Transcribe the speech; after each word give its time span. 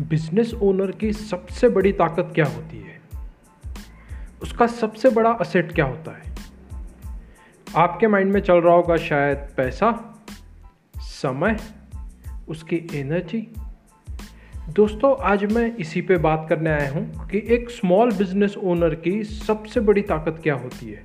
Business 0.00 0.54
owner 0.54 0.90
की 0.90 1.12
सबसे 1.12 1.68
बड़ी 1.68 1.92
ताकत 1.92 2.32
क्या 2.34 2.44
होती 2.44 2.78
है? 2.78 3.00
उसका 4.42 4.66
सबसे 4.66 5.10
बड़ा 5.10 5.30
असेट 5.30 5.72
क्या 5.72 5.84
होता 5.84 6.18
है? 6.18 6.34
आपके 7.76 8.06
माइंड 8.06 8.32
में 8.32 8.40
चल 8.40 8.54
रहा 8.54 8.74
होगा 8.74 8.96
शायद 8.96 9.38
पैसा, 9.38 10.18
समय, 10.98 11.56
उसकी 12.48 12.86
एनर्जी 12.94 13.52
दोस्तों, 14.68 15.16
आज 15.22 15.52
मैं 15.52 15.76
इसी 15.76 16.00
पे 16.00 16.16
बात 16.16 16.46
करने 16.48 16.70
आया 16.70 16.92
हूँ 16.92 17.28
कि 17.28 17.44
एक 17.48 17.70
स्मॉल 17.70 18.12
बिज़नेस 18.12 18.56
ओनर 18.56 18.94
की 18.94 19.24
सबसे 19.24 19.80
बड़ी 19.80 20.02
ताकत 20.02 20.40
क्या 20.42 20.54
होती 20.54 20.90
है। 20.92 21.04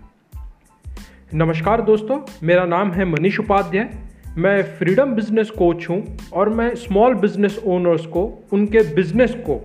नमस्कार 1.33 1.82
दोस्तों, 1.82 2.21
मेरा 2.43 2.65
नाम 2.65 2.92
है 2.92 3.05
मनीष 3.05 3.39
उपाध्याय। 3.39 4.11
मैं 4.37 4.61
फ्रीडम 4.77 5.13
बिज़नेस 5.13 5.49
कोच 5.49 5.89
हूँ 5.89 6.17
और 6.33 6.49
मैं 6.49 6.75
स्मॉल 6.75 7.13
बिज़नेस 7.13 7.59
ओनर्स 7.65 8.05
को, 8.05 8.43
उनके 8.54 8.79
बिज़नेस 8.95 9.33
को 9.35 9.59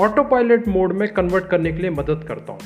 ऑटो 0.00 0.24
पायलट 0.24 0.68
मोड 0.68 0.92
में 0.92 1.08
कन्वर्ट 1.08 1.46
करने 1.46 1.72
के 1.72 1.78
लिए 1.78 1.90
मदद 1.90 2.24
करता 2.28 2.52
हूँ। 2.52 2.60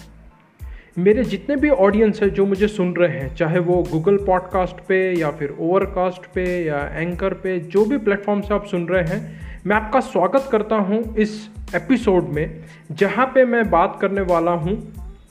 मेरे 0.98 1.24
जितने 1.24 1.56
भी 1.56 1.70
ऑडियंस 1.70 2.22
हैं 2.22 2.30
जो 2.30 2.46
मुझे 2.46 2.68
सुन 2.68 2.92
रहे 2.92 3.18
हैं, 3.18 3.34
चाहे 3.34 3.58
वो 3.58 3.82
गूगल 3.92 4.16
पॉडकास्ट 4.16 4.80
पे 4.88 4.98
या 5.20 5.30
फिर 5.30 5.56
ओवरकास्ट 5.60 6.26
पे 6.34 6.64
या 6.64 6.80
एंकर 6.92 7.34
पे, 7.34 7.58
जो 7.58 7.84
भी 7.84 7.98
प्लेटफॉर्म 7.98 8.40
से 8.40 8.54
आप 8.54 8.66
सुन 8.66 8.86
रहे 8.86 9.04
हैं, 9.04 9.40
मैं 9.66 9.76
आपका 9.76 10.00
स्वागत 10.00 10.48
करता 10.52 10.76
हूँ 10.76 11.16
इस 11.16 11.50
एपिसोड 11.74 12.24
में, 12.24 12.64
जहाँ 12.92 13.26
पे 13.26 13.44
मैं 13.44 13.70
बात 13.70 13.98
करने 14.00 14.20
वाला 14.20 14.50
हूँ 14.50 14.76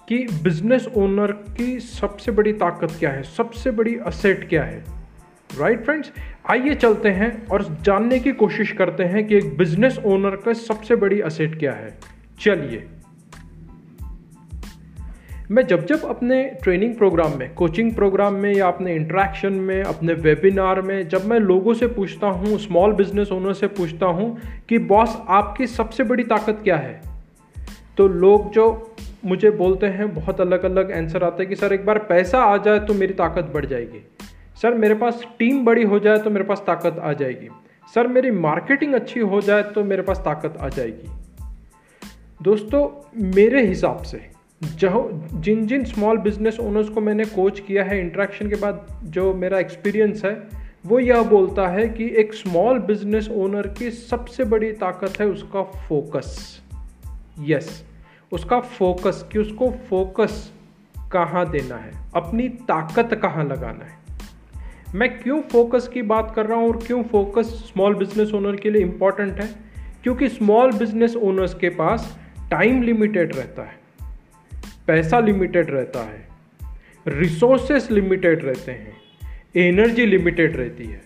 कि 0.09 0.27
बिज़नेस 0.43 0.87
ओनर 0.97 1.31
की 1.31 1.79
सबसे 1.79 2.31
बड़ी 2.31 2.53
ताकत 2.53 2.95
क्या 2.99 3.09
है, 3.09 3.23
सबसे 3.23 3.71
बड़ी 3.71 3.97
असेट 3.97 4.49
क्या 4.49 4.63
है। 4.63 5.02
राइट 5.59 5.85
फ्रेंड्स 5.85 6.11
आइए 6.51 6.75
चलते 6.75 7.09
हैं 7.09 7.47
और 7.47 7.77
जानने 7.81 8.19
की 8.19 8.31
कोशिश 8.31 8.71
करते 8.71 9.03
हैं 9.03 9.27
कि 9.27 9.37
एक 9.37 9.57
बिज़नेस 9.57 9.99
ओनर 10.05 10.35
का 10.35 10.53
सबसे 10.53 10.95
बड़ी 10.95 11.21
असेट 11.21 11.59
क्या 11.59 11.73
है। 11.73 11.97
चलिए। 12.39 12.87
मैं 15.51 15.67
जब 15.67 15.85
जब 15.85 16.03
अपने 16.03 16.57
ट्रेनिंग 16.63 16.95
प्रोग्राम 16.95 17.37
में 17.39 17.53
कोचिंग 17.53 17.95
प्रोग्राम 17.95 18.33
में 18.33 18.55
या 18.55 18.67
अपने 18.67 18.95
इंट्रैक्शन 18.95 19.53
में, 19.53 19.83
अपने 19.83 20.13
वेबिनार 20.13 20.81
में 20.81 21.07
जब 21.07 21.25
मैं 21.25 21.39
लोगों 21.39 21.73
से 21.73 21.87
पूछता 21.87 22.27
हूँ 22.27 22.57
स्मॉल 22.57 22.93
बिज़नेस 22.93 23.31
ओनर 23.31 23.53
से 23.53 23.67
पूछता 23.67 24.05
हूँ 24.05 24.39
कि 24.69 24.77
बॉस 24.77 25.17
आपकी 25.27 25.67
सबसे 25.67 26.03
बड़ी 26.03 26.23
ताकत 26.23 26.59
क्या 26.63 26.77
है? 26.77 27.01
तो 27.97 28.07
लोग 28.07 28.51
जो 28.51 28.95
मुझे 29.25 29.51
बोलते 29.51 29.85
हैं, 29.85 30.15
बहुत 30.15 30.41
अलग 30.41 30.63
अलग 30.63 30.91
आंसर 30.91 31.23
आते 31.23 31.43
हैं 31.43 31.49
कि, 31.49 31.55
सर, 31.55 31.73
एक 31.73 31.85
बार 31.85 31.99
पैसा 31.99 32.39
आ 32.39 32.57
जाए 32.57 32.79
तो 32.79 32.93
मेरी 32.93 33.13
ताकत 33.13 33.51
बढ़ 33.53 33.65
जाएगी। 33.65 34.05
सर 34.61 34.73
मेरे 34.73 34.95
पास 34.95 35.23
टीम 35.39 35.63
बड़ी 35.65 35.83
हो 35.83 35.99
जाए 35.99 36.17
तो 36.17 36.29
मेरे 36.29 36.45
पास 36.45 36.63
ताकत 36.67 36.99
आ 36.99 37.13
जाएगी। 37.13 37.49
सर 37.95 38.07
मेरी 38.07 38.31
मार्केटिंग 38.31 38.93
अच्छी 38.93 39.19
हो 39.19 39.41
जाए 39.41 39.63
तो 39.63 39.83
मेरे 39.83 40.01
पास 40.01 40.19
ताकत 40.19 40.57
आ 40.61 40.69
जाएगी। 40.69 41.09
दोस्तों 42.43 42.87
मेरे 43.35 43.65
हिसाब 43.67 44.01
से 44.01 44.21
जहाँ 44.61 45.29
जिन 45.33 45.65
जिन 45.67 45.83
स्मॉल 45.83 46.17
बिज़नेस 46.17 46.59
ओनर्स 46.59 46.89
को 46.89 47.01
मैंने 47.01 47.25
कोच 47.25 47.59
किया 47.59 47.83
है 47.83 47.99
इंट्रैक्शन 47.99 48.49
के 48.49 48.55
बाद 48.55 48.85
जो 49.03 49.33
मेरा 49.33 49.59
एक्सपीरियंस 49.59 50.25
है 50.25 50.33
वो 50.85 50.99
यह 50.99 51.23
बोलता 51.23 51.67
है 51.67 51.87
कि 51.89 52.05
एक 52.17 52.33
स्मॉल 52.33 52.79
बिज़नेस 52.79 53.29
ओनर 53.29 53.67
की 53.67 53.91
सबसे 53.91 54.43
बड़ी 54.43 54.71
ताकत 54.71 55.19
है 55.19 55.27
उसका 55.27 55.63
फोकस 55.63 56.61
यस 57.39 57.67
yes, 57.67 58.33
उसका 58.33 58.59
फोकस 58.59 59.25
कि 59.31 59.39
उसको 59.39 59.71
फोकस 59.89 60.51
कहाँ 61.11 61.49
देना 61.49 61.75
है 61.75 61.91
अपनी 62.15 62.49
ताकत 62.49 63.13
कहाँ 63.13 63.43
लगाना 63.43 63.85
है। 63.85 64.02
मैं 64.95 65.09
क्यों 65.19 65.41
फोकस 65.41 65.87
की 65.87 66.01
बात 66.01 66.33
कर 66.35 66.45
रहा 66.45 66.57
हूँ 66.57 66.67
और 66.67 66.77
क्यों 66.77 67.03
फोकस 67.03 67.45
स्मॉल 67.45 67.95
बिज़नेस 67.95 68.33
ओनर 68.33 68.55
के 68.55 68.69
लिए 68.69 68.81
इंपॉर्टेंट 68.81 69.39
है? 69.39 69.47
क्योंकि 70.03 70.27
स्मॉल 70.29 70.71
बिज़नेस 70.71 71.15
ओनर्स 71.15 71.53
के 71.53 71.69
पास 71.69 72.19
टाइम 72.51 72.81
लिमिटेड 72.83 73.35
रहता 73.35 73.63
है, 73.63 73.75
पैसा 74.87 75.19
लिमिटेड 75.19 75.69
रहता 75.69 75.99
है 75.99 76.27
रिसोर्सेस 77.07 77.89
लिमिटेड 77.91 78.45
रहते 78.45 78.71
हैं 78.71 79.01
एनर्जी 79.57 80.05
लिमिटेड 80.05 80.57
रहती 80.57 80.85
है। 80.85 81.01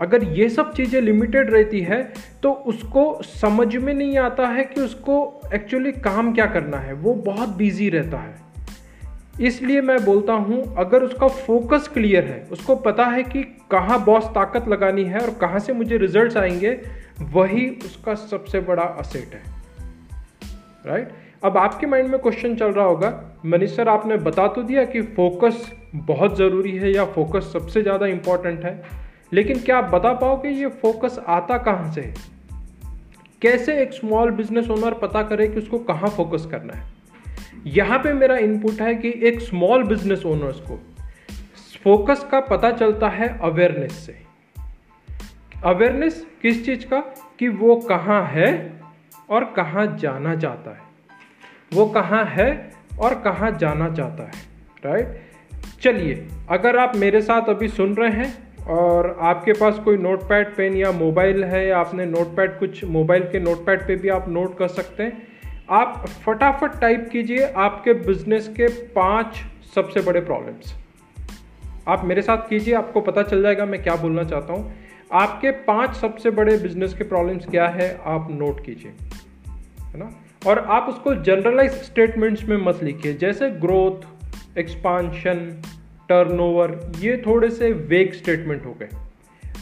अगर 0.00 0.24
ये 0.24 0.48
सब 0.48 0.72
चीज़ें 0.74 1.00
लिमिटेड 1.00 1.50
रहती 1.50 1.80
है 1.80 2.02
तो 2.42 2.52
उसको 2.52 3.22
समझ 3.22 3.76
में 3.76 3.94
नहीं 3.94 4.18
आता 4.18 4.46
है 4.48 4.64
कि 4.64 4.80
उसको 4.80 5.40
एक्चुअली 5.54 5.92
काम 5.92 6.32
क्या 6.32 6.46
करना 6.46 6.76
है। 6.76 6.92
वो 6.92 7.14
बहुत 7.14 7.48
बिज़ी 7.48 7.88
रहता 7.88 8.18
है। 8.18 8.51
इसलिए 9.42 9.80
मैं 9.80 10.04
बोलता 10.04 10.32
हूँ, 10.32 10.76
अगर 10.76 11.02
उसका 11.02 11.28
फोकस 11.28 11.88
क्लियर 11.88 12.24
है, 12.24 12.48
उसको 12.52 12.76
पता 12.76 13.04
है 13.04 13.22
कि 13.22 13.42
कहाँ 13.42 14.04
बॉस 14.04 14.24
ताकत 14.24 14.68
लगानी 14.68 15.04
है 15.04 15.18
और 15.18 15.30
कहाँ 15.30 15.58
से 15.58 15.72
मुझे 15.72 15.96
रिजल्ट्स 15.96 16.36
आएँगे, 16.36 16.80
वही 17.22 17.68
उसका 17.70 18.14
सबसे 18.14 18.60
बड़ा 18.60 18.82
असेट 18.82 19.34
है। 19.34 19.42
Right 20.86 21.08
right? 21.08 21.18
अब 21.44 21.56
आपके 21.56 21.86
माइंड 21.86 22.08
में 22.08 22.20
क्वेश्चन 22.20 22.56
चल 22.56 22.66
रहा 22.66 22.84
होगा, 22.84 23.36
मनीष 23.46 23.76
सर, 23.76 23.88
आपने 23.88 24.16
बता 24.16 24.48
तो 24.48 24.62
दिया 24.62 24.84
कि 24.84 25.02
फोकस 25.02 25.72
बहुत 25.94 26.36
ज़रूरी 26.36 26.76
है 26.76 26.94
या 26.94 27.04
फोकस 27.04 27.50
सबसे 27.52 27.82
ज़्यादा 27.82 28.06
इंपॉर्टेंट 28.06 28.64
है, 28.64 28.82
लेकिन 29.32 29.58
क्या 29.58 29.78
आप 29.78 29.84
बता 29.84 30.12
पाओगे 30.12 30.48
ये 30.48 30.66
फोकस 30.66 31.20
आता 31.28 31.58
कहाँ 31.58 31.92
से? 31.92 32.14
कैसे 33.42 33.82
एक 33.82 33.92
स्मॉल 33.92 34.30
बिज़नेस 34.30 34.70
ओनर 34.70 34.94
पता 34.94 35.22
करे 35.22 35.48
कि 35.48 35.58
उसको 35.58 35.78
कहाँ 35.78 36.10
फोकस 36.10 36.46
करना 36.50 36.72
है? 36.72 36.91
यहाँ 37.66 37.98
पे 37.98 38.12
मेरा 38.12 38.36
इनपुट 38.36 38.80
है 38.80 38.94
कि 38.94 39.14
एक 39.22 39.40
स्मॉल 39.40 39.82
बिज़नेस 39.82 40.26
ओनर्स 40.26 40.60
को 40.60 40.80
फोकस 41.84 42.28
का 42.30 42.40
पता 42.40 42.70
चलता 42.70 43.08
है 43.08 43.38
अवेयरनेस 43.38 43.92
से। 43.92 44.22
अवेयरनेस 45.64 46.26
किस 46.42 46.66
चीज़ 46.66 46.86
का? 46.86 47.00
कि 47.38 47.48
वो 47.48 47.76
कहाँ 47.76 48.26
है 48.26 48.80
और 49.30 49.44
कहाँ 49.44 49.96
जाना 50.00 50.36
चाहता 50.36 50.70
है। 50.70 50.82
वो 51.74 51.86
कहाँ 51.86 52.24
है 52.24 52.70
और 53.00 53.14
कहाँ 53.14 53.58
जाना 53.58 53.94
चाहता 53.94 54.22
है 54.22 54.32
राइट 54.86 55.22
चलिए, 55.82 56.28
अगर 56.50 56.76
आप 56.76 56.96
मेरे 56.96 57.20
साथ 57.20 57.48
अभी 57.48 57.68
सुन 57.68 57.94
रहे 57.94 58.10
हैं 58.10 58.56
और 58.64 59.18
आपके 59.20 59.52
पास 59.52 59.78
कोई 59.78 59.96
नोटपैड 59.96 60.56
पेन 60.56 60.76
या 60.76 60.92
मोबाइल 60.92 61.44
है 61.44 61.66
या 61.68 61.78
आपने 61.78 62.06
नोटपैड 62.06 62.58
कुछ 62.58 62.84
मोबाइल 62.84 63.22
के 63.22 63.40
नोटपैड 63.40 63.86
पे 63.86 63.96
भी 63.96 64.08
आप 64.08 64.28
नोट 64.28 64.58
कर 64.58 64.68
सकते 64.68 65.02
हैं 65.02 65.31
आप 65.70 66.06
फटाफट 66.26 66.80
टाइप 66.80 67.08
कीजिए 67.12 67.46
आपके 67.46 67.92
बिज़नेस 67.92 68.48
के 68.48 68.68
पाँच 68.68 69.36
सबसे 69.74 70.00
बड़े 70.00 70.20
प्रॉब्लम्स 70.20 70.74
आप 71.88 72.04
मेरे 72.04 72.22
साथ 72.22 72.48
कीजिए, 72.48 72.74
आपको 72.74 73.00
पता 73.00 73.22
चल 73.22 73.42
जाएगा 73.42 73.64
मैं 73.66 73.82
क्या 73.82 73.94
बोलना 73.96 74.24
चाहता 74.24 74.52
हूँ। 74.52 74.72
आपके 75.12 75.50
पाँच 75.50 75.94
सबसे 75.96 76.30
बड़े 76.30 76.56
बिज़नेस 76.58 76.94
के 76.94 77.04
प्रॉब्लम्स 77.04 77.46
क्या 77.46 77.66
है, 77.68 78.00
आप 78.04 78.28
नोट 78.30 78.64
कीजिए, 78.64 78.92
है 79.88 79.98
ना? 79.98 80.10
और 80.46 80.58
आप 80.58 80.88
उसको 80.88 81.14
जनरलाइज 81.14 81.72
स्टेटमेंट्स 81.72 82.44
में 82.44 82.56
मत 82.56 82.82
लिखिए, 82.82 83.14
जैसे 83.14 83.50
ग्रोथ 83.50 84.58
एक्सपांशन 84.58 85.62
टर्नओवर 86.08 86.92
ये 86.98 87.22
थोड़े 87.26 87.50
से 87.50 87.72
वेग 87.72 88.12
स्टेटमेंट 88.12 88.66
हो 88.66 88.72
गए। 88.72 88.88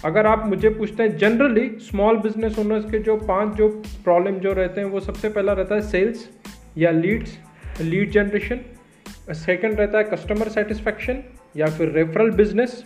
अगर 0.05 0.27
आप 0.27 0.47
मुझे 0.47 0.69
पूछते 0.69 1.03
हैं 1.03 1.17
जनरली 1.17 1.71
स्मॉल 1.79 2.17
बिज़नेस 2.17 2.59
ओनर्स 2.59 2.85
के 2.85 2.99
जो 2.99 3.17
पाँच 3.17 3.55
जो 3.55 3.69
प्रॉब्लम 4.05 4.35
जो 4.35 4.53
रहते 4.53 4.81
हैं, 4.81 4.89
वो 4.89 5.01
सबसे 5.01 5.29
पहला 5.29 5.53
रहता 5.53 5.75
है 5.75 5.81
सेल्स 5.81 6.31
या 6.79 6.91
लीड्स 6.91 7.39
लीड 7.81 8.11
जनरेशन 8.11 8.61
सेकंड 9.35 9.81
रहता 9.81 9.99
है 9.99 10.05
कस्टमर 10.05 10.49
सेटिस्फेक्शन 10.49 11.23
या 11.57 11.67
फिर 11.67 11.91
रेफरल 11.91 12.31
बिज़नेस 12.31 12.85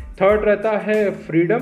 थर्ड 0.00 0.44
रहता 0.44 0.70
है 0.70 1.10
फ्रीडम 1.10 1.58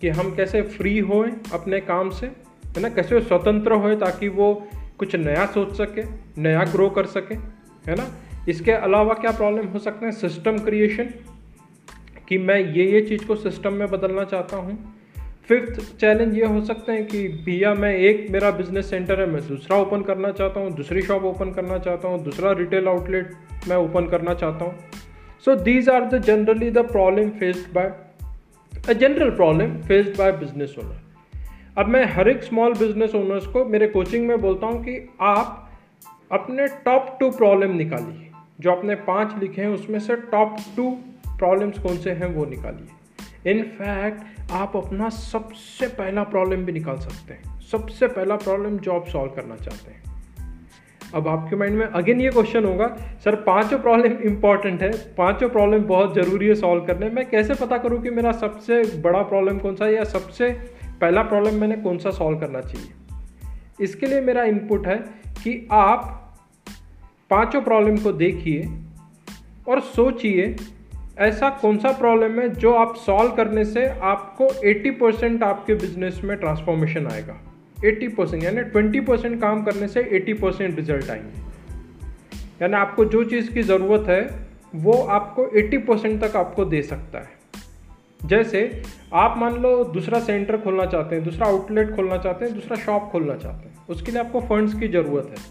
कि 0.00 0.08
हम 0.08 0.34
कैसे 0.34 0.62
फ्री 0.62 0.98
होएँ 0.98 1.32
अपने 1.52 1.80
काम 1.80 2.10
से, 2.10 2.26
है 2.26 2.80
ना? 2.80 2.88
कैसे 2.88 3.20
स्वतंत्र 3.20 3.72
होए 3.72 3.96
ताकि 3.96 4.28
वो 4.28 4.68
कुछ 4.98 5.16
नया 5.16 5.46
सोच 5.46 5.76
सके, 5.76 6.02
नया 6.42 6.64
ग्रो 6.64 6.90
कर 6.90 7.06
सके, 7.06 7.34
है 7.90 7.96
ना? 7.96 8.06
इसके 8.48 8.72
अलावा 8.72 9.14
क्या 9.14 9.30
प्रॉब्लम 9.30 9.66
हो 9.66 9.78
सकते 9.78 10.06
हैं? 10.06 10.12
सिस्टम 10.12 10.58
क्रिएशन 10.58 11.10
कि 12.28 12.38
मैं 12.38 12.58
ये 12.58 12.84
ये 12.84 13.00
चीज़ 13.00 13.26
को 13.26 13.36
सिस्टम 13.36 13.72
में 13.72 13.88
बदलना 13.88 14.24
चाहता 14.24 14.56
हूँ। 14.56 14.78
फिफ्थ 15.48 15.80
चैलेंज 15.98 16.36
ये 16.38 16.46
हो 16.46 16.60
सकते 16.60 16.92
हैं 16.92 17.06
कि 17.06 17.26
भैया 17.44 17.72
मैं 17.74 17.92
एक 17.96 18.26
मेरा 18.30 18.50
बिज़नेस 18.50 18.90
सेंटर 18.90 19.20
है, 19.20 19.26
मैं 19.26 19.46
दूसरा 19.48 19.76
ओपन 19.78 20.02
करना 20.02 20.30
चाहता 20.32 20.60
हूँ, 20.60 20.74
दूसरी 20.76 21.02
शॉप 21.02 21.24
ओपन 21.24 21.52
करना 21.52 21.78
चाहता 21.78 22.08
हूँ, 22.08 22.22
दूसरा 22.24 22.52
रिटेल 22.52 22.88
आउटलेट 22.88 23.32
मैं 23.68 23.76
ओपन 23.76 24.06
करना 24.06 24.34
चाहता 24.34 24.64
हूँ। 24.64 24.74
So 25.44 25.54
these 25.56 25.88
are 25.88 26.04
the 26.04 26.22
generally 26.22 26.70
the 26.70 26.84
problem 26.88 27.30
faced 27.38 27.72
by 27.74 27.92
a 28.88 28.92
general 28.92 29.30
problem 29.30 29.76
faced 29.82 30.16
by 30.18 30.32
business 30.32 30.74
owner 30.78 31.04
अब 31.78 31.88
मैं 31.88 32.04
हर 32.06 32.28
एक 32.28 32.42
स्मॉल 32.42 32.74
बिज़नेस 32.74 33.14
ओनर्स 33.14 33.46
को 33.46 33.64
मेरे 33.64 33.86
कोचिंग 33.88 34.26
में 34.28 34.40
बोलता 34.40 34.66
हूँ 34.66 34.82
कि 34.84 34.98
आप 35.20 35.62
अपने 36.32 36.66
टॉप 36.84 37.16
टू 37.20 37.30
प्रॉब्लम 37.30 37.76
निकालिए। 37.76 38.30
जो 38.60 38.70
आपने 38.70 38.94
पाँच 39.06 39.34
लिखे 39.40 39.62
हैं, 39.62 39.68
उसमें 39.68 39.98
से 39.98 40.16
टॉप 40.30 40.56
टू 40.76 40.90
प्रॉब्लम्स 41.38 41.78
कौन 41.78 41.96
से 41.96 42.10
हैं 42.10 42.26
वो 42.26 42.44
निकालिए। 42.44 42.88
इनफैक्ट 43.50 44.50
आप 44.50 44.76
अपना 44.76 45.08
सबसे 45.08 45.86
पहला 45.86 46.22
प्रॉब्लम 46.22 46.64
भी 46.64 46.72
निकाल 46.72 46.96
सकते 46.96 47.34
हैं। 47.34 47.60
सबसे 47.60 48.06
पहला 48.06 48.36
प्रॉब्लम 48.36 48.78
जो 48.78 48.92
आप 48.92 49.06
सॉल्व 49.06 49.32
करना 49.32 49.56
चाहते 49.56 49.90
हैं। 49.90 50.06
अब 51.14 51.28
आपके 51.28 51.56
माइंड 51.56 51.78
में 51.78 51.86
अगेन 51.86 52.20
ये 52.20 52.30
क्वेश्चन 52.30 52.64
होगा, 52.64 52.96
सर, 53.24 53.34
पाँचों 53.34 53.78
प्रॉब्लम 53.78 54.12
इंपॉर्टेंट 54.12 54.82
है। 54.82 55.14
पाँचों 55.14 55.48
प्रॉब्लम 55.48 55.82
बहुत 55.82 56.14
ज़रूरी 56.14 56.46
है 56.46 56.54
सॉल्व 56.54 56.84
करने। 56.84 57.10
मैं 57.10 57.28
कैसे 57.30 57.54
पता 57.54 57.78
करूँ 57.78 58.02
कि 58.02 58.10
मेरा 58.10 58.32
सबसे 58.32 59.00
बड़ा 59.00 59.22
प्रॉब्लम 59.22 59.58
कौन 59.58 59.74
सा 59.74 59.84
है 59.84 59.94
या 59.94 60.04
सबसे 60.04 60.50
पहला 61.00 61.22
प्रॉब्लम 61.22 61.54
मैंने 61.54 61.76
कौन 61.76 61.98
सा 61.98 62.10
सॉल्व 62.10 62.38
करना 62.38 62.60
चाहिए? 62.60 62.88
इसके 63.80 64.06
लिए 64.06 64.20
मेरा 64.20 64.44
इनपुट 64.44 64.86
है 64.86 64.96
कि 65.44 65.68
आप 65.72 66.22
पाँचों 67.30 67.62
प्रॉब्लम 67.62 67.96
को 67.96 68.12
देखिए 68.12 68.68
और 69.68 69.80
सोचिए 69.80 70.56
ऐसा 71.18 71.50
कौन 71.50 71.78
सा 71.78 71.92
प्रॉब्लम 71.92 72.40
है 72.40 72.48
जो 72.48 72.74
आप 72.74 72.96
सॉल्व 72.96 73.32
करने 73.32 73.64
से 73.64 73.86
आपको 73.86 74.46
80 74.46 74.90
परसेंट 74.90 75.42
आपके 75.42 75.74
बिज़नेस 75.74 76.20
में 76.24 76.36
ट्रांसफॉर्मेशन 76.36 77.06
आएगा? 77.06 77.40
80 77.84 78.08
परसेंट 78.08 78.44
यानी 78.44 78.62
20 78.62 79.00
परसेंट 79.06 79.40
काम 79.40 79.64
करने 79.64 79.88
से 79.88 80.02
80 80.02 80.32
परसेंट 80.42 80.76
रिज़ल्ट 80.76 81.10
आएँगे। 81.10 81.38
यानी 82.62 82.74
आपको 82.74 83.04
जो 83.04 83.24
चीज़ 83.24 83.52
की 83.52 83.62
ज़रूरत 83.62 84.08
है, 84.08 84.30
वो 84.74 84.92
आपको 84.92 85.44
80 85.44 85.78
परसेंट 85.78 86.24
तक 86.24 86.36
आपको 86.36 86.64
दे 86.64 86.82
सकता 86.82 87.18
है। 87.18 87.28
जैसे 88.26 88.82
आप 89.12 89.38
मान 89.38 89.54
लो 89.54 89.84
दूसरा 89.84 90.20
सेंटर 90.20 90.56
खोलना 90.56 90.86
चाहते 90.86 91.14
हैं, 91.14 91.24
दूसरा 91.24 91.46
आउटलेट 91.46 91.96
खोलना 91.96 92.18
चाहते 92.18 92.44
हैं, 92.44 92.54
दूसरा 92.54 92.76
शॉप 92.76 93.02
खोलना 93.02 93.36
चाहते 93.36 93.68
हैं, 93.68 93.86
उसके 93.88 94.12
लिए 94.12 94.20
आपको 94.20 94.40
फंड्स 94.40 94.74
की 94.74 94.88
ज़रूरत 94.88 95.26
है। 95.30 95.44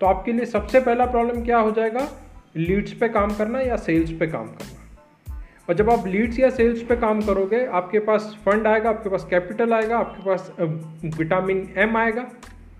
तो 0.00 0.06
आपके 0.06 0.32
लिए 0.32 0.44
सबसे 0.44 0.80
पहला 0.80 1.06
प्रॉब्लम 1.06 1.44
क्या 1.44 1.58
हो 1.58 1.70
जाएगा? 1.70 2.08
लीड्स 2.56 2.92
पे 2.92 3.08
काम 3.08 3.34
करना 3.34 3.60
या 3.60 3.76
सेल्स 3.76 4.12
पे 4.12 4.26
काम 4.26 4.46
करना? 4.46 4.77
और 5.68 5.74
जब 5.74 5.90
आप 5.90 6.06
लीड्स 6.06 6.38
या 6.38 6.50
सेल्स 6.50 6.82
पे 6.82 6.96
काम 6.96 7.20
करोगे, 7.22 7.64
आपके 7.66 7.98
पास 8.00 8.36
फंड 8.44 8.66
आएगा, 8.66 8.90
आपके 8.90 9.08
पास 9.08 9.26
कैपिटल 9.30 9.72
आएगा, 9.72 9.98
आपके 9.98 10.22
पास 10.24 10.52
विटामिन 11.18 11.68
एम 11.78 11.96
आएगा, 11.96 12.22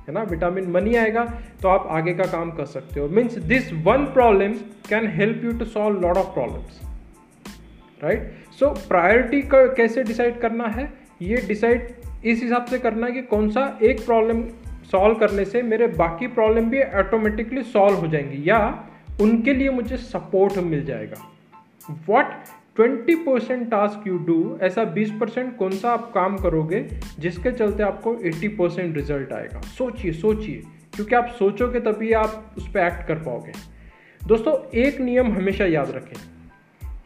है 0.08 0.14
ना? 0.14 0.22
विटामिन 0.22 0.70
मनी 0.70 0.94
आएगा 0.94 1.24
तो 1.62 1.68
आप 1.68 1.86
आगे 1.90 2.14
का 2.14 2.24
काम 2.24 2.50
कर 2.50 2.66
सकते 2.66 3.00
हो। 3.00 3.08
Means 3.08 3.38
this 3.44 3.72
one 3.84 4.04
problem 4.06 4.52
can 4.88 5.08
help 5.10 5.44
you 5.44 5.52
to 5.52 5.64
solve 5.64 6.00
lot 6.00 6.16
of 6.16 6.32
problems 6.34 6.80
right 8.04 8.32
so 8.58 8.70
priority 8.88 9.42
कैसे 9.52 10.02
डिसाइड 10.02 10.40
करना 10.40 10.66
है? 10.68 10.92
ये 11.22 11.36
डिसाइड 11.48 11.88
इस 12.24 12.42
हिसाब 12.42 12.64
से 12.64 12.78
करना 12.78 13.06
है 13.06 13.12
कि 13.12 13.22
कौन 13.24 13.50
सा 13.50 13.78
एक 13.82 14.04
प्रॉब्लम 14.06 14.42
सॉल्व 14.90 15.14
करने 15.14 15.44
से 15.44 15.62
मेरे 15.62 15.86
बाकी 15.96 16.26
प्रॉब्लम 16.28 16.70
भी 16.70 16.82
ऑटोमेटिकली 16.82 17.62
सॉल्व 17.62 17.96
हो 17.96 18.06
जाएँगे, 18.06 18.36
या 18.42 18.88
उनके 19.20 19.54
लिए 19.54 19.70
मुझे 19.70 19.96
सपोर्ट 19.96 20.58
मिल 20.58 20.84
जाएगा। 20.84 21.22
What 22.08 22.32
twenty 22.78 23.14
percent 23.14 23.70
task 23.70 24.06
you 24.06 24.18
do, 24.18 24.58
ऐसा 24.62 24.84
बीस 24.84 25.12
परसेंट 25.20 25.56
कौन 25.56 25.70
सा 25.70 25.90
आप 25.90 26.12
काम 26.14 26.36
करोगे, 26.36 26.88
जिसके 27.18 27.52
चलते 27.52 27.82
आपको 27.82 28.16
एट्टी 28.24 28.48
परसेंट 28.48 28.96
रिज़ल्ट 28.96 29.32
आएगा। 29.32 29.60
सोचिए 29.60 30.12
सोचिए, 30.12 30.62
क्योंकि 30.94 31.14
आप 31.14 31.26
सोचोगे 31.38 31.80
तभी 31.80 32.12
आप 32.12 32.54
उस 32.56 32.68
पर 32.68 32.80
एक्ट 32.80 33.08
कर 33.08 33.14
पाओगे। 33.14 33.52
दोस्तों, 34.26 34.78
एक 34.78 35.00
नियम 35.00 35.26
हमेशा 35.26 35.64
याद 35.64 35.90
रखें। 35.90 36.16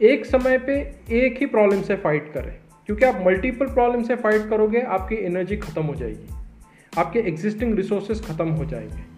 एक 0.01 0.25
समय 0.25 0.57
पे 0.57 0.95
एक 1.11 1.37
ही 1.39 1.45
प्रॉब्लम 1.45 1.81
से 1.81 1.95
फाइट 1.95 2.33
करें। 2.33 2.55
क्योंकि 2.85 3.05
आप 3.05 3.23
मल्टीपल 3.25 3.65
प्रॉब्लम 3.65 4.03
से 4.03 4.15
फाइट 4.15 4.49
करोगे, 4.49 4.81
आपकी 4.81 5.15
एनर्जी 5.15 5.57
खत्म 5.57 5.83
हो 5.83 5.95
जाएगी। 5.95 6.29
आपके 6.97 7.19
एग्जिस्टिंग 7.19 7.75
रिसोर्सेज 7.75 8.25
खत्म 8.25 8.47
हो 8.47 8.65
जाएँगे। 8.65 9.12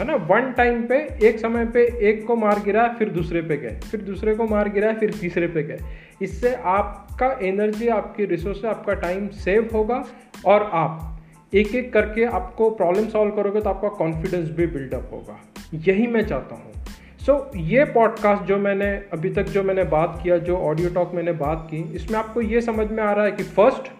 है 0.00 0.06
ना? 0.06 0.14
वन 0.14 0.52
टाइम 0.52 0.82
पे 0.86 0.96
एक 1.22 1.38
समय 1.38 1.64
पे 1.64 1.82
एक 2.08 2.26
को 2.26 2.36
मार 2.36 2.60
गिरा 2.64 2.86
फिर 2.98 3.08
दूसरे 3.08 3.42
पे 3.42 3.56
गए। 3.56 3.78
फिर 3.90 4.00
दूसरे 4.00 4.34
को 4.34 4.44
मार 4.44 4.68
गिरा 4.68 4.92
फिर 4.92 5.12
तीसरे 5.12 5.46
पे 5.46 5.62
गए। 5.62 5.78
इससे 6.22 6.54
आपका 6.54 7.38
एनर्जी 7.42 7.88
आपकी 7.88 8.24
रिसोर्स 8.24 8.64
आपका 8.64 8.94
टाइम 8.94 9.28
सेव 9.28 9.68
होगा 9.72 10.04
और 10.46 10.70
आप 10.72 11.20
एक 11.54 11.74
एक 11.74 11.92
करके 11.92 12.24
आपको 12.24 12.70
प्रॉब्लम 12.70 13.08
सॉल्व 13.08 13.30
करोगे 13.30 13.60
तो 13.60 13.70
आपका 13.70 13.88
कॉन्फिडेंस 13.88 14.48
भी 14.50 14.66
बिल्डअप 14.66 15.10
होगा। 15.12 15.38
यही 15.74 16.06
मैं 16.06 16.22
चाहता 16.22 16.54
हूँ। 16.54 16.84
सो 17.26 17.32
so, 17.32 17.60
ये 17.60 17.84
पॉडकास्ट 17.84 18.42
जो 18.42 18.58
मैंने 18.58 18.90
अभी 19.12 19.30
तक 19.30 19.42
जो 19.42 19.62
मैंने 19.62 19.84
बात 19.84 20.20
किया 20.22 20.38
जो 20.38 20.56
ऑडियो 20.56 20.90
टॉक 20.90 21.12
मैंने 21.14 21.32
बात 21.32 21.68
की 21.70 21.82
इसमें 21.94 22.18
आपको 22.18 22.40
ये 22.40 22.60
समझ 22.60 22.90
में 22.90 23.02
आ 23.02 23.12
रहा 23.12 23.24
है 23.24 23.32
कि 23.32 23.42
फ़र्स्ट 23.42 23.92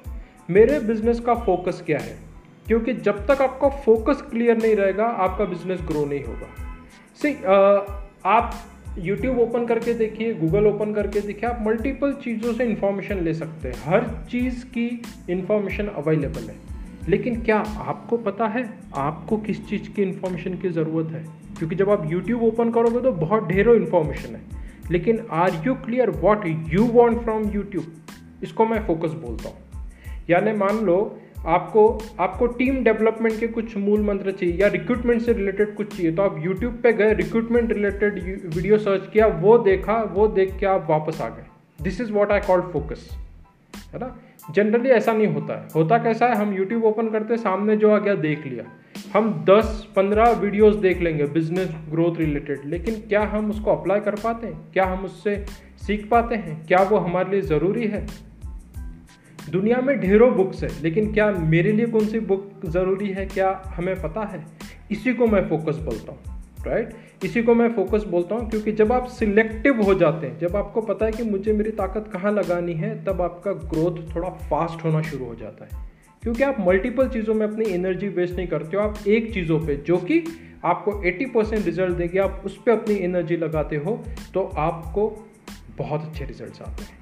मेरे 0.51 0.81
बिज़नेस 0.81 1.21
का 1.21 1.35
फोकस 1.35 1.83
क्या 1.87 1.99
है? 1.99 2.30
क्योंकि 2.71 2.93
जब 2.93 3.27
तक 3.27 3.43
आपका 3.43 3.69
फोकस 3.69 4.21
क्लियर 4.23 4.57
नहीं 4.57 4.75
रहेगा, 4.77 5.05
आपका 5.05 5.45
बिज़नेस 5.45 5.81
ग्रो 5.81 6.05
नहीं 6.05 6.25
होगा। 6.25 6.49
सी 7.17 7.33
आप 8.25 8.55
यूट्यूब 8.99 9.39
ओपन 9.39 9.67
करके 9.67 9.95
देखिए 9.95 10.35
गूगल 10.35 10.67
ओपन 10.67 10.93
करके 10.93 11.21
देखिए, 11.21 11.49
आप 11.51 11.65
मल्टीपल 11.67 12.13
चीज़ों 12.13 12.53
से 12.53 12.65
इंफॉर्मेशन 12.65 13.21
ले 13.21 13.35
सकते 13.35 13.69
हैं। 13.69 13.75
हर 13.85 14.05
चीज़ 14.31 14.65
की 14.65 15.03
इंफॉर्मेशन 15.31 15.87
अवेलेबल 15.87 16.43
है। 16.43 16.57
लेकिन 17.09 17.41
क्या 17.43 17.59
आपको 17.59 18.17
पता 18.17 18.47
है, 18.47 18.79
आपको 18.95 19.37
किस 19.37 19.69
चीज़ 19.69 19.91
की 19.91 20.03
इंफॉर्मेशन 20.03 20.55
की 20.55 20.69
ज़रूरत 20.69 21.13
है? 21.13 21.25
क्योंकि 21.59 21.77
जब 21.77 21.91
आप 21.91 22.13
यूट्यूब 22.13 22.43
ओपन 22.43 22.71
करोगे 22.71 23.01
तो 23.01 23.13
बहुत 23.13 23.49
ढेरों 23.49 23.75
इन्फॉर्मेशन 23.77 24.35
है। 24.35 24.43
लेकिन 24.91 25.27
are 25.31 25.63
you 25.67 25.75
clear 25.75 26.11
what 26.11 26.47
you 26.47 26.85
want 26.85 27.23
from 27.23 27.51
YouTube 27.51 27.85
इसको 28.43 28.67
मैं 28.67 28.87
फोकस 28.87 29.11
बोलता 29.11 29.49
हूँ। 29.49 29.59
यानी 30.31 30.53
मान 30.53 30.79
लो 30.79 31.19
आपको 31.47 31.87
आपको 32.21 32.47
टीम 32.47 32.83
डेवलपमेंट 32.85 33.39
के 33.41 33.47
कुछ 33.47 33.77
मूल 33.77 34.01
मंत्र 34.01 34.31
चाहिए 34.31 34.55
या 34.55 34.69
रिक्रूटमेंट 34.69 35.23
से 35.23 35.33
रिलेटेड 35.33 35.75
कुछ 35.75 35.97
चाहिए 35.97 36.13
तो 36.13 36.23
आप 36.23 36.37
यूट्यूब 36.45 36.81
पे 36.83 36.93
गए 36.93 37.15
रिक्रूटमेंट 37.15 37.73
रिलेटेड 37.73 38.19
वीडियो 38.55 38.79
सर्च 38.79 39.09
किया, 39.13 39.27
वो 39.27 39.59
देखा, 39.59 40.03
वो 40.03 40.27
देख 40.29 40.57
के 40.59 40.67
आप 40.67 40.87
वापस 40.91 41.21
आ 41.21 41.29
गए। 41.29 41.45
This 41.83 42.01
is 42.01 42.13
what 42.13 42.33
I 42.33 42.41
called 42.41 42.65
focus 42.65 43.09
है 43.95 43.99
ना? 43.99 44.17
जनरली 44.51 44.89
ऐसा 44.89 45.13
नहीं 45.13 45.27
होता 45.27 45.61
है। 45.61 45.69
होता 45.75 45.99
कैसा 45.99 46.27
है? 46.27 46.35
हम 46.35 46.55
यूट्यूब 46.55 46.85
ओपन 46.85 47.09
करते, 47.09 47.37
सामने 47.37 47.77
जो 47.77 47.91
आ 47.91 47.99
गया, 47.99 48.15
देख 48.15 48.47
लिया। 48.47 48.65
हम 49.15 49.33
10-15 49.49 50.31
वीडियोस 50.31 50.75
देख 50.77 51.01
लेंगे 51.01 51.25
बिज़नेस 51.25 51.75
ग्रोथ 51.91 52.19
रिलेटेड 52.19 52.65
लेकिन 52.65 52.95
क्या 53.09 53.23
हम 53.23 53.51
उसको 53.51 53.71
अप्लाई 53.71 54.01
कर 54.01 54.15
पाते 54.15 54.47
हैं? 54.47 54.73
क्या 54.73 54.85
हम 54.85 55.05
उससे 55.05 55.45
सीख 55.87 56.09
पाते 56.11 56.35
हैं? 56.35 56.67
क्या 56.67 56.83
वो 56.83 56.97
हमारे 56.97 57.31
लिए 57.31 57.41
ज़रूरी 57.43 57.87
है? 57.87 58.07
दुनिया 59.49 59.81
में 59.81 59.99
ढेरों 60.01 60.33
बुक्स 60.35 60.63
है, 60.65 60.71
लेकिन 60.83 61.13
क्या 61.13 61.31
मेरे 61.31 61.73
लिए 61.73 61.87
कौन 61.87 62.07
सी 62.07 62.21
बुक 62.21 62.67
ज़रूरी 62.67 63.09
है, 63.09 63.27
क्या 63.27 63.51
हमें 63.67 64.01
पता 64.03 64.25
है? 64.25 64.45
इसी 64.91 65.15
को 65.15 65.27
मैं 65.27 65.49
फोकस 65.49 65.77
बोलता 65.77 66.13
हूँ 66.13 66.39
राइट 66.67 66.95
इसी 67.25 67.43
को 67.43 67.55
मैं 67.55 67.69
फोकस 67.73 68.05
बोलता 68.05 68.35
हूँ, 68.35 68.49
क्योंकि 68.51 68.73
जब 68.73 68.93
आप 68.93 69.07
सिलेक्टिव 69.09 69.81
हो 69.83 69.95
जाते 69.95 70.27
हैं, 70.27 70.39
जब 70.39 70.57
आपको 70.57 70.81
पता 70.81 71.07
है 71.07 71.13
कि 71.13 71.23
मुझे 71.23 71.53
मेरी 71.53 71.71
ताकत 71.71 72.11
कहाँ 72.13 72.33
लगानी 72.33 72.73
है, 72.73 72.93
तब 73.05 73.23
आपका 73.23 73.53
ग्रोथ 73.53 74.15
थोड़ा 74.15 74.29
फास्ट 74.29 74.85
होना 74.85 75.03
शुरू 75.03 75.25
हो 75.25 75.35
जाता 75.35 75.65
है। 75.65 75.89
क्योंकि 76.23 76.43
आप 76.43 76.57
मल्टीपल 76.61 77.09
चीज़ों 77.09 77.35
में 77.35 77.47
अपनी 77.47 77.71
एनर्जी 77.71 78.09
वेस्ट 78.09 78.37
नहीं 78.37 78.47
करते 78.47 78.77
हो, 78.77 78.83
आप 78.83 79.07
एक 79.09 79.33
चीज़ों 79.35 79.61
पे, 79.61 79.77
जो 79.77 79.97
कि 79.99 80.25
आपको 80.65 80.93
80 81.03 81.27
परसेंट 81.27 81.65
रिज़ल्ट 81.67 81.97
देगी, 81.97 82.19
आप 82.19 82.43
उस 82.45 82.57
पर 82.57 82.73
अपनी 82.73 82.95
एनर्जी 82.97 83.37
लगाते 83.37 83.77
हो 83.77 84.03
तो 84.35 84.51
आपको 84.59 85.09
बहुत 85.79 86.03
अच्छे 86.03 86.25
रिज़ल्ट 86.25 86.63
आते 86.63 86.83
हैं। 86.83 86.99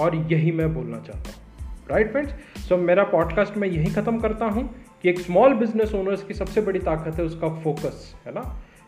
और 0.00 0.16
यही 0.32 0.52
मैं 0.52 0.72
बोलना 0.74 0.98
चाहता 0.98 1.30
हूँ। 1.30 1.44
राइट 1.90 2.10
फ्रेंड्स 2.12 2.64
सो 2.68 2.76
मेरा 2.76 3.04
पॉडकास्ट 3.04 3.56
मैं 3.56 3.68
यही 3.68 3.90
ख़त्म 3.92 4.18
करता 4.18 4.46
हूँ 4.46 4.68
कि 5.02 5.08
एक 5.08 5.20
स्मॉल 5.20 5.54
बिज़नेस 5.54 5.94
ओनर्स 5.94 6.22
की 6.22 6.34
सबसे 6.34 6.60
बड़ी 6.60 6.78
ताकत 6.78 7.18
है 7.18 7.24
उसका 7.24 7.48
फोकस 7.62 8.14
है 8.26 8.32
ना? 8.34 8.42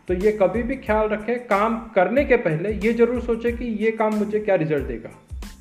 तो 0.07 0.13
ये 0.13 0.31
कभी 0.31 0.63
भी 0.63 0.75
ख्याल 0.75 1.07
रखें, 1.07 1.39
काम 1.39 1.77
करने 1.95 2.23
के 2.25 2.37
पहले 2.37 2.73
ये 2.77 2.93
ज़रूर 2.93 3.21
सोचे 3.21 3.51
कि 3.51 3.65
ये 3.83 3.91
काम 3.91 4.15
मुझे 4.15 4.39
क्या 4.39 4.55
रिज़ल्ट 4.55 4.87
देगा। 4.87 5.09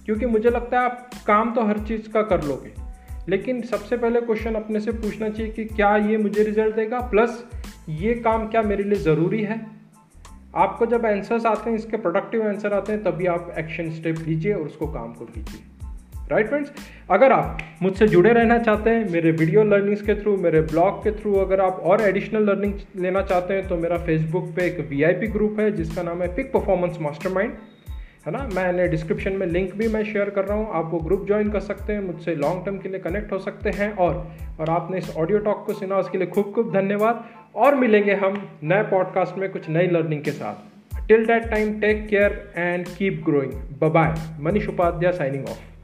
क्योंकि 0.07 0.27
मुझे 0.27 0.51
लगता 0.51 0.79
है 0.79 0.85
आप 0.85 1.11
काम 1.27 1.55
तो 1.55 1.65
हर 1.67 1.79
चीज़ 1.79 2.09
का 2.09 2.23
कर 2.23 2.45
लोगे, 2.45 2.73
लेकिन 3.29 3.61
सबसे 3.63 3.97
पहले 3.97 4.21
क्वेश्चन 4.21 4.55
अपने 4.55 4.81
से 4.81 4.93
पूछना 4.93 5.29
चाहिए 5.29 5.53
कि 5.53 5.65
क्या 5.65 5.97
ये 5.97 6.17
मुझे 6.17 6.43
रिज़ल्ट 6.43 6.77
देगा? 6.77 7.01
प्लस 7.01 7.45
ये 7.89 8.15
काम 8.15 8.47
क्या 8.49 8.63
मेरे 8.63 8.85
लिए 8.85 8.99
ज़रूरी 9.01 9.43
है? 9.43 9.78
आपको 10.57 10.87
जब 10.87 11.07
आंसर्स 11.07 11.47
आते 11.47 11.71
हैं, 11.71 11.77
इसके 11.77 11.97
प्रोडक्टिव 11.97 12.47
आंसर 12.49 12.73
आते 12.73 12.93
हैं, 12.93 13.03
तभी 13.03 13.27
आप 13.27 13.55
एक्शन 13.59 13.91
स्टेप 13.91 14.19
लीजिए 14.19 14.53
और 14.53 14.63
उसको 14.63 14.87
काम 14.87 15.13
को 15.13 15.25
कीजिए। 15.25 15.61
राइट 16.31 16.49
फ्रेंड्स 16.49 16.73
अगर 17.11 17.33
आप 17.33 17.59
मुझसे 17.83 18.09
जुड़े 18.09 18.33
रहना 18.33 18.59
चाहते 18.59 18.91
हैं, 18.91 19.09
मेरे 19.11 19.31
वीडियो 19.33 19.63
लर्निंग्स 19.65 20.03
के 20.03 20.15
थ्रू 20.15 20.37
मेरे 20.37 20.61
ब्लॉग 20.63 21.03
के 21.05 21.11
थ्रू 21.13 21.35
अगर 21.37 21.61
आप 21.61 21.81
और 21.81 22.01
एडिशनल 22.01 22.43
लर्निंग 22.43 22.75
लेना 22.97 23.23
चाहते 23.23 23.55
हैं 23.55 23.67
तो 23.69 23.77
मेरा 23.77 23.99
फेसबुक 23.99 24.53
पे 24.57 24.67
एक 24.67 24.81
वीआईपी 24.91 25.27
ग्रुप 25.29 25.61
है, 25.61 25.71
जिसका 25.73 26.03
नाम 26.03 26.23
है 26.23 26.35
पिक 26.35 26.53
परफॉर्मेंस 26.53 26.99
मास्टरमाइंड 27.01 27.53
है 28.29 28.33
ना? 28.33 28.49
मैंने 28.55 28.87
डिस्क्रिप्शन 28.89 29.33
में 29.33 29.47
लिंक 29.47 29.75
भी 29.75 29.89
मैं 29.89 30.05
शेयर 30.05 30.31
कर 30.31 30.45
रहा 30.45 30.57
हूँ। 30.57 30.69
आप 30.71 30.91
वो 30.93 30.99
ग्रुप 30.99 31.27
ज्वाइन 31.27 31.51
कर 31.51 31.61
सकते 31.61 31.93
हैं, 31.93 32.01
मुझसे 32.01 32.35
लॉन्ग 32.35 32.65
टर्म 32.65 32.79
के 32.79 32.89
लिए 32.89 33.01
कनेक्ट 33.01 33.33
हो 33.33 33.39
सकते 33.39 33.71
हैं 33.71 33.93
और 33.97 34.33
और 34.61 34.71
आपने 34.71 34.99
इस 34.99 35.17
ऑडियो 35.17 35.39
टॉक 35.39 35.65
को 35.67 35.73
सुना, 35.73 35.97
उसके 35.97 36.19
लिए 36.19 36.27
खूब 36.27 36.53
खूब 36.55 36.73
धन्यवाद। 36.73 37.25
और 37.57 37.75
मिलेंगे 37.75 38.15
हम 38.15 38.37
नए 38.63 38.83
पॉडकास्ट 38.83 39.39
में 39.39 39.51
कुछ 39.51 39.69
नई 39.69 39.87
लर्निंग 39.87 40.23
के 40.23 40.31
साथ। 40.31 41.09
Till 41.09 41.27
that 41.27 41.49
time 41.51 41.81
take 41.81 42.07
care 42.09 42.53
and 42.57 42.87
keep 42.89 43.23
growing 43.25 43.53
bye 43.83 44.15
Manish 44.41 44.69
Upadhyay 44.69 45.13
signing 45.13 45.45
off 45.45 45.78